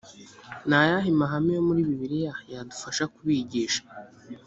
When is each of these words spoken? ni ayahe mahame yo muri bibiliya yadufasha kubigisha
ni 0.67 0.75
ayahe 0.81 1.09
mahame 1.19 1.51
yo 1.57 1.63
muri 1.67 1.81
bibiliya 1.87 2.33
yadufasha 2.53 3.03
kubigisha 3.13 3.81